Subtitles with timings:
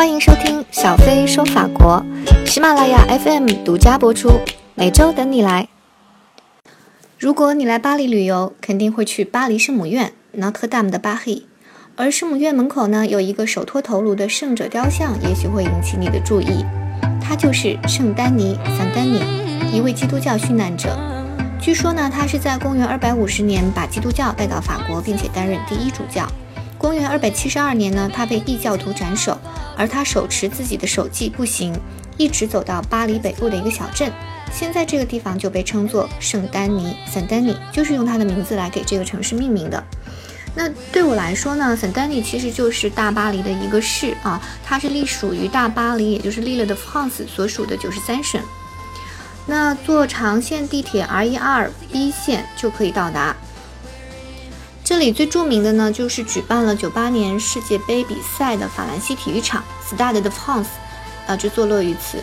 [0.00, 2.02] 欢迎收听小飞说法国，
[2.46, 4.40] 喜马拉雅 FM 独家播出，
[4.74, 5.68] 每周等你来。
[7.18, 11.42] 如果你来巴黎旅游，肯定会去巴黎圣母院 Notre Dame de Paris，
[11.96, 16.64] 而圣母院门口呢有一个手托头颅的圣者雕像，也许会引起你的注意。
[17.22, 20.98] 他就是圣丹尼 （Saint Denis），一位基督教殉难者。
[21.60, 26.26] 据说呢，他是在公元250年把基督教带到法国，并且担任第一主教。
[26.78, 29.36] 公元272年呢，他被异教徒斩首，
[29.80, 31.74] 而他手持自己的手记步行，
[32.18, 34.12] 一直走到巴黎北部的一个小镇。
[34.52, 39.82] 现在这个地方就被称作圣丹尼 （Saint Denis），就是用他的名字来给这个城市命名的。
[40.54, 48.38] 那对我来说呢，Saint Denis 其实就是大巴黎的一个市啊，它是隶属于大巴黎，也就是利勒的 France 所属的九十三省。
[49.46, 53.34] 那坐长线地铁 RER B 线就可以到达。
[54.90, 60.66] 这里最著名的呢，就是举办了九八年世界杯比赛的法兰西体育场 Stade de France，
[61.28, 62.18] 呃，就坐落于此。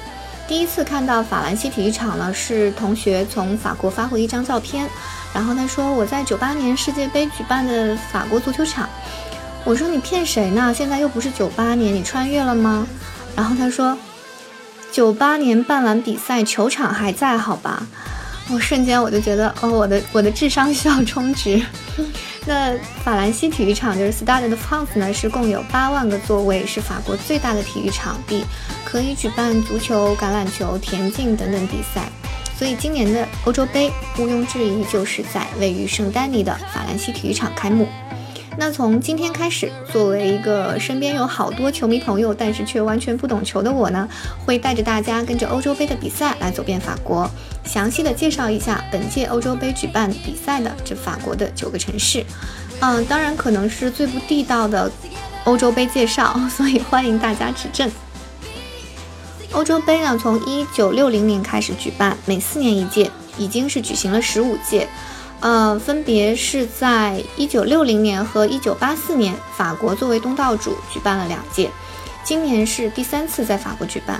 [0.49, 4.85] 第一次看到法兰西体育场呢，是同学从法国发回一张照片，
[5.33, 8.89] 然后他说我在九八年世界杯举办的法国足球场。
[9.63, 10.73] 我说你骗谁呢？
[10.73, 12.85] 现在又不是九八年，你穿越了吗？
[13.33, 13.97] 然后他说
[14.91, 17.87] 九八年办完比赛，球场还在，好吧？
[18.51, 21.65] 我瞬间我就觉得，哦，我的我的智商需要充值。
[22.47, 28.45] 那法兰西体育场就是 Stade de France 呢，是共有八万个座位，是法国最大的体育场地，
[28.85, 32.09] 可以举办足球、橄榄球、田径等等比赛。
[32.57, 37.85] 所以今年的欧洲杯毋庸置疑就是在位于圣丹尼的法兰西体育场开幕。
[38.59, 44.09] 那从今天开始，作为一个身边有好多球迷朋友，但是却完全不懂球的我呢，
[44.43, 47.29] 会带着大家跟着欧洲杯的比赛来走遍法国，
[47.63, 52.25] 详细的介绍一下本届欧洲杯举办比赛的这法国的九个城市。
[52.79, 54.91] 嗯，当然可能是最不地道的
[55.43, 57.89] 欧洲杯介绍，所以欢迎大家指正。
[59.51, 64.87] 欧洲杯呢，从一九六零年开始举办，每四年一届，已经是举行了十五届。
[65.39, 71.69] 呃，分别是在一九六零年和一九八四年，法国作为东道主举办了两届，
[72.23, 74.19] 今年是第三次在法国举办。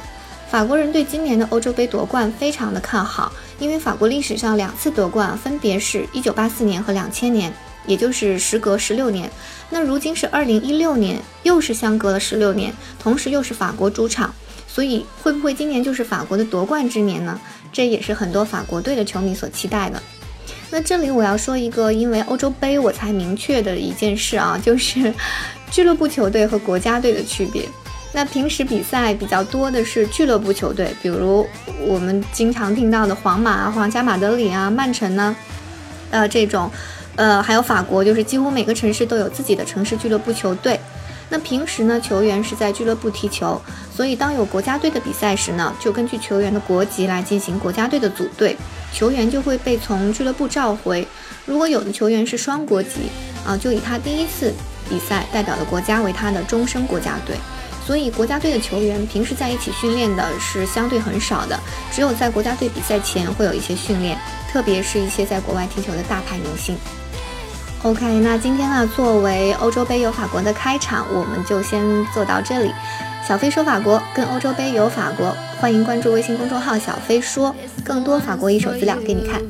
[0.49, 7.51] 法国人对今年的欧洲杯夺冠非常的看好，因为法国历史上两次夺冠分别是一九八四年和两千年，
[7.87, 9.29] 也就是时隔十六年。
[9.71, 14.33] 那如今是二零一六年，又是相隔了十六年，同时又是法国主场，
[14.67, 17.41] 所以会不会今年就是法国的夺冠之年呢？
[17.73, 20.01] 这也是很多法国队的球迷所期待的。
[20.69, 25.13] 那这里我要说一个，因为欧洲杯我才明确的一件事啊， 就是
[25.71, 27.63] 俱乐部球队和国家队的区别。
[28.13, 31.47] 那平时比赛比较多的是俱乐部球队，比如
[31.85, 35.35] 我们经常听到的皇马、皇家马德里啊、曼城呢，
[36.09, 36.69] 呃，这种，
[37.15, 40.79] 呃，还有法国，就是几乎每个城市都有自己的城市俱乐部球队。
[41.29, 43.61] 那平时呢，球员是在俱乐部踢球，
[43.93, 48.55] 所以当有国家队的比赛时呢，就根据球员的国籍来进行国家队的组队，
[48.93, 51.05] 球员就会被从俱乐部召回。
[51.45, 53.09] 如果有的球员是双国籍
[53.45, 54.53] 啊，就以他第一次
[54.89, 57.35] 比赛代表的国家为他的终身国家队。
[57.85, 61.57] 所以国家队的球员平时在一起训练的是相对很少的，
[61.91, 64.17] 只有在国家队比赛前会有一些训练，
[64.51, 66.77] 特别是一些在国外踢球的大牌明星。
[67.83, 71.79] OK，那今天呢，作为欧洲杯有法国的开场，我们就先
[72.13, 72.71] 做到这里。
[73.25, 77.55] 小飞说法国，跟欧洲杯有法国，欢迎关注微信公众号“小飞说”，
[77.85, 79.41] 更多法国一手资料给你看。